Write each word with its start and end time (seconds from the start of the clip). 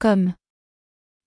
Comme. 0.00 0.34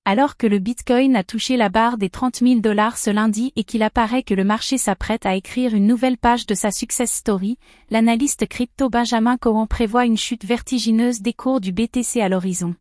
Alors 0.06 0.38
que 0.38 0.48
le 0.48 0.58
Bitcoin 0.58 1.18
a 1.18 1.26
touché 1.26 1.58
la 1.58 1.68
barre 1.68 1.98
des 1.98 2.10
30 2.10 2.38
000 2.38 2.60
dollars 2.62 2.98
ce 2.98 3.10
lundi 3.10 3.52
et 3.58 3.66
qu'il 3.66 3.84
apparaît 3.84 4.24
que 4.24 4.34
le 4.34 4.46
marché 4.46 4.78
s'apprête 4.78 5.26
à 5.26 5.36
écrire 5.36 5.76
une 5.76 5.88
nouvelle 5.88 6.18
page 6.18 6.46
de 6.46 6.56
sa 6.56 6.72
success 6.72 7.12
story, 7.12 7.58
l'analyste 7.90 8.48
crypto 8.48 8.90
Benjamin 8.90 9.36
Cohen 9.36 9.68
prévoit 9.68 10.06
une 10.06 10.16
chute 10.18 10.46
vertigineuse 10.46 11.20
des 11.20 11.34
cours 11.34 11.60
du 11.60 11.74
BTC 11.74 12.22
à 12.22 12.30
l'horizon. 12.30 12.74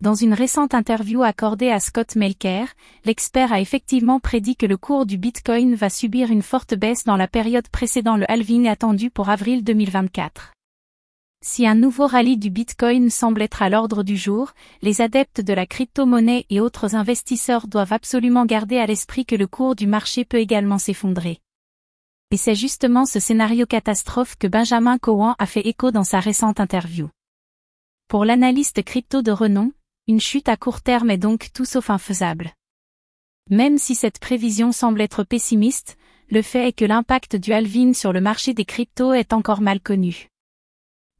Dans 0.00 0.14
une 0.14 0.34
récente 0.34 0.72
interview 0.72 1.24
accordée 1.24 1.70
à 1.70 1.80
Scott 1.80 2.14
Melker, 2.14 2.66
l'expert 3.04 3.52
a 3.52 3.60
effectivement 3.60 4.20
prédit 4.20 4.54
que 4.54 4.66
le 4.66 4.76
cours 4.76 5.04
du 5.04 5.18
Bitcoin 5.18 5.74
va 5.74 5.90
subir 5.90 6.30
une 6.30 6.42
forte 6.42 6.76
baisse 6.76 7.02
dans 7.02 7.16
la 7.16 7.26
période 7.26 7.68
précédant 7.70 8.16
le 8.16 8.30
halving 8.30 8.68
attendu 8.68 9.10
pour 9.10 9.30
avril 9.30 9.64
2024. 9.64 10.52
Si 11.44 11.66
un 11.66 11.74
nouveau 11.74 12.06
rallye 12.06 12.36
du 12.36 12.50
Bitcoin 12.50 13.10
semble 13.10 13.42
être 13.42 13.62
à 13.62 13.68
l'ordre 13.68 14.04
du 14.04 14.16
jour, 14.16 14.52
les 14.80 15.00
adeptes 15.00 15.40
de 15.40 15.52
la 15.52 15.66
crypto-monnaie 15.66 16.46
et 16.50 16.60
autres 16.60 16.94
investisseurs 16.94 17.66
doivent 17.66 17.92
absolument 17.92 18.46
garder 18.46 18.78
à 18.78 18.86
l'esprit 18.86 19.26
que 19.26 19.34
le 19.34 19.48
cours 19.48 19.74
du 19.74 19.88
marché 19.88 20.24
peut 20.24 20.38
également 20.38 20.78
s'effondrer. 20.78 21.40
Et 22.30 22.36
c'est 22.36 22.54
justement 22.54 23.06
ce 23.06 23.18
scénario 23.18 23.66
catastrophe 23.66 24.36
que 24.36 24.46
Benjamin 24.46 24.98
Cohen 24.98 25.34
a 25.40 25.46
fait 25.46 25.66
écho 25.66 25.90
dans 25.90 26.04
sa 26.04 26.20
récente 26.20 26.60
interview. 26.60 27.10
Pour 28.06 28.24
l'analyste 28.24 28.84
crypto 28.84 29.20
de 29.20 29.32
renom, 29.32 29.72
une 30.06 30.20
chute 30.20 30.48
à 30.48 30.56
court 30.56 30.80
terme 30.80 31.10
est 31.10 31.18
donc 31.18 31.50
tout 31.52 31.64
sauf 31.64 31.90
infaisable. 31.90 32.52
Même 33.50 33.78
si 33.78 33.96
cette 33.96 34.20
prévision 34.20 34.70
semble 34.70 35.00
être 35.00 35.24
pessimiste, 35.24 35.98
le 36.30 36.40
fait 36.40 36.68
est 36.68 36.72
que 36.72 36.84
l'impact 36.84 37.34
du 37.34 37.52
halving 37.52 37.94
sur 37.94 38.12
le 38.12 38.20
marché 38.20 38.54
des 38.54 38.64
cryptos 38.64 39.12
est 39.12 39.32
encore 39.32 39.60
mal 39.60 39.80
connu. 39.80 40.31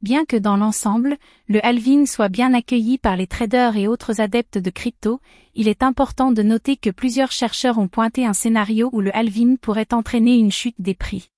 Bien 0.03 0.25
que 0.25 0.35
dans 0.35 0.57
l'ensemble, 0.57 1.15
le 1.47 1.65
halving 1.65 2.05
soit 2.07 2.27
bien 2.27 2.53
accueilli 2.53 2.97
par 2.97 3.15
les 3.15 3.25
traders 3.25 3.77
et 3.77 3.87
autres 3.87 4.19
adeptes 4.19 4.57
de 4.57 4.69
crypto, 4.69 5.21
il 5.55 5.69
est 5.69 5.81
important 5.81 6.33
de 6.33 6.43
noter 6.43 6.75
que 6.75 6.89
plusieurs 6.89 7.31
chercheurs 7.31 7.77
ont 7.77 7.87
pointé 7.87 8.25
un 8.25 8.33
scénario 8.33 8.89
où 8.91 8.99
le 8.99 9.15
halving 9.15 9.57
pourrait 9.57 9.93
entraîner 9.93 10.35
une 10.35 10.51
chute 10.51 10.75
des 10.77 10.93
prix. 10.93 11.29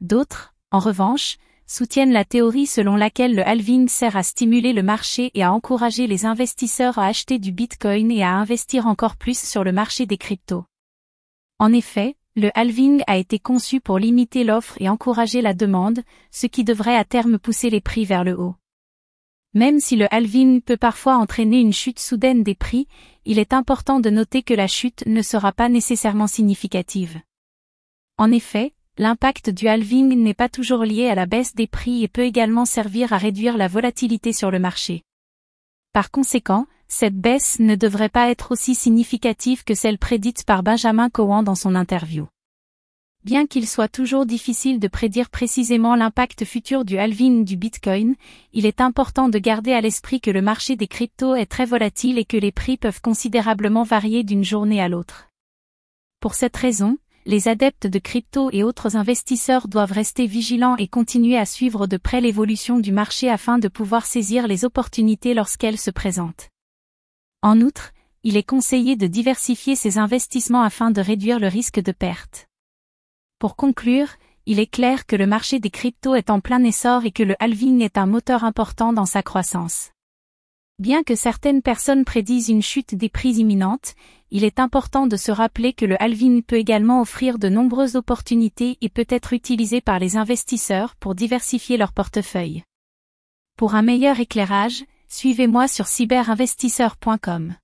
D'autres, 0.00 0.54
en 0.70 0.78
revanche, 0.78 1.38
soutiennent 1.66 2.12
la 2.12 2.24
théorie 2.24 2.68
selon 2.68 2.94
laquelle 2.94 3.34
le 3.34 3.44
halving 3.44 3.88
sert 3.88 4.16
à 4.16 4.22
stimuler 4.22 4.72
le 4.72 4.84
marché 4.84 5.32
et 5.34 5.42
à 5.42 5.52
encourager 5.52 6.06
les 6.06 6.24
investisseurs 6.24 6.98
à 6.98 7.06
acheter 7.06 7.40
du 7.40 7.50
Bitcoin 7.50 8.12
et 8.12 8.22
à 8.22 8.30
investir 8.30 8.86
encore 8.86 9.16
plus 9.16 9.40
sur 9.40 9.64
le 9.64 9.72
marché 9.72 10.06
des 10.06 10.18
cryptos. 10.18 10.64
En 11.58 11.72
effet, 11.72 12.14
le 12.34 12.50
halving 12.54 13.02
a 13.06 13.18
été 13.18 13.38
conçu 13.38 13.80
pour 13.80 13.98
limiter 13.98 14.42
l'offre 14.42 14.80
et 14.80 14.88
encourager 14.88 15.42
la 15.42 15.52
demande, 15.52 16.00
ce 16.30 16.46
qui 16.46 16.64
devrait 16.64 16.96
à 16.96 17.04
terme 17.04 17.38
pousser 17.38 17.68
les 17.68 17.82
prix 17.82 18.06
vers 18.06 18.24
le 18.24 18.38
haut. 18.38 18.54
Même 19.52 19.80
si 19.80 19.96
le 19.96 20.12
halving 20.12 20.62
peut 20.62 20.78
parfois 20.78 21.16
entraîner 21.16 21.60
une 21.60 21.74
chute 21.74 21.98
soudaine 21.98 22.42
des 22.42 22.54
prix, 22.54 22.88
il 23.26 23.38
est 23.38 23.52
important 23.52 24.00
de 24.00 24.08
noter 24.08 24.42
que 24.42 24.54
la 24.54 24.66
chute 24.66 25.04
ne 25.06 25.20
sera 25.20 25.52
pas 25.52 25.68
nécessairement 25.68 26.26
significative. 26.26 27.20
En 28.16 28.32
effet, 28.32 28.72
l'impact 28.96 29.50
du 29.50 29.68
halving 29.68 30.18
n'est 30.18 30.32
pas 30.32 30.48
toujours 30.48 30.84
lié 30.84 31.08
à 31.08 31.14
la 31.14 31.26
baisse 31.26 31.54
des 31.54 31.66
prix 31.66 32.02
et 32.02 32.08
peut 32.08 32.24
également 32.24 32.64
servir 32.64 33.12
à 33.12 33.18
réduire 33.18 33.58
la 33.58 33.68
volatilité 33.68 34.32
sur 34.32 34.50
le 34.50 34.58
marché. 34.58 35.02
Par 35.92 36.10
conséquent, 36.10 36.66
cette 36.88 37.16
baisse 37.16 37.58
ne 37.58 37.74
devrait 37.74 38.08
pas 38.08 38.30
être 38.30 38.52
aussi 38.52 38.74
significative 38.74 39.62
que 39.64 39.74
celle 39.74 39.98
prédite 39.98 40.44
par 40.44 40.62
Benjamin 40.62 41.10
Cohen 41.10 41.42
dans 41.42 41.54
son 41.54 41.74
interview. 41.74 42.28
Bien 43.24 43.46
qu'il 43.46 43.68
soit 43.68 43.88
toujours 43.88 44.26
difficile 44.26 44.80
de 44.80 44.88
prédire 44.88 45.30
précisément 45.30 45.94
l'impact 45.94 46.44
futur 46.44 46.84
du 46.84 46.98
halving 46.98 47.44
du 47.44 47.56
Bitcoin, 47.56 48.16
il 48.52 48.66
est 48.66 48.80
important 48.80 49.28
de 49.28 49.38
garder 49.38 49.72
à 49.74 49.80
l'esprit 49.80 50.20
que 50.20 50.30
le 50.30 50.42
marché 50.42 50.76
des 50.76 50.88
cryptos 50.88 51.36
est 51.36 51.46
très 51.46 51.66
volatile 51.66 52.18
et 52.18 52.24
que 52.24 52.36
les 52.36 52.52
prix 52.52 52.78
peuvent 52.78 53.00
considérablement 53.00 53.84
varier 53.84 54.24
d'une 54.24 54.44
journée 54.44 54.80
à 54.80 54.88
l'autre. 54.88 55.28
Pour 56.20 56.34
cette 56.34 56.56
raison, 56.56 56.98
les 57.24 57.46
adeptes 57.48 57.86
de 57.86 57.98
crypto 57.98 58.50
et 58.52 58.64
autres 58.64 58.96
investisseurs 58.96 59.68
doivent 59.68 59.92
rester 59.92 60.26
vigilants 60.26 60.76
et 60.76 60.88
continuer 60.88 61.38
à 61.38 61.46
suivre 61.46 61.86
de 61.86 61.96
près 61.96 62.20
l'évolution 62.20 62.80
du 62.80 62.92
marché 62.92 63.30
afin 63.30 63.58
de 63.58 63.68
pouvoir 63.68 64.06
saisir 64.06 64.48
les 64.48 64.64
opportunités 64.64 65.34
lorsqu'elles 65.34 65.78
se 65.78 65.90
présentent. 65.90 66.48
En 67.42 67.60
outre, 67.60 67.92
il 68.24 68.36
est 68.36 68.42
conseillé 68.42 68.96
de 68.96 69.06
diversifier 69.06 69.76
ses 69.76 69.98
investissements 69.98 70.62
afin 70.62 70.90
de 70.90 71.00
réduire 71.00 71.38
le 71.38 71.48
risque 71.48 71.80
de 71.80 71.92
perte. 71.92 72.48
Pour 73.38 73.56
conclure, 73.56 74.08
il 74.46 74.58
est 74.58 74.66
clair 74.66 75.06
que 75.06 75.16
le 75.16 75.26
marché 75.26 75.60
des 75.60 75.70
cryptos 75.70 76.16
est 76.16 76.30
en 76.30 76.40
plein 76.40 76.62
essor 76.64 77.04
et 77.04 77.12
que 77.12 77.22
le 77.22 77.36
halving 77.38 77.82
est 77.82 77.98
un 77.98 78.06
moteur 78.06 78.42
important 78.42 78.92
dans 78.92 79.06
sa 79.06 79.22
croissance. 79.22 79.91
Bien 80.78 81.02
que 81.02 81.14
certaines 81.14 81.62
personnes 81.62 82.04
prédisent 82.04 82.48
une 82.48 82.62
chute 82.62 82.94
des 82.94 83.08
prix 83.08 83.34
imminente, 83.34 83.94
il 84.30 84.44
est 84.44 84.58
important 84.58 85.06
de 85.06 85.16
se 85.16 85.30
rappeler 85.30 85.72
que 85.72 85.84
le 85.84 86.02
halving 86.02 86.42
peut 86.42 86.56
également 86.56 87.00
offrir 87.00 87.38
de 87.38 87.48
nombreuses 87.48 87.96
opportunités 87.96 88.78
et 88.80 88.88
peut 88.88 89.06
être 89.08 89.32
utilisé 89.32 89.80
par 89.80 89.98
les 89.98 90.16
investisseurs 90.16 90.96
pour 90.96 91.14
diversifier 91.14 91.76
leur 91.76 91.92
portefeuille. 91.92 92.64
Pour 93.56 93.74
un 93.74 93.82
meilleur 93.82 94.18
éclairage, 94.18 94.84
Suivez-moi 95.12 95.68
sur 95.68 95.88
cyberinvestisseur.com. 95.88 97.54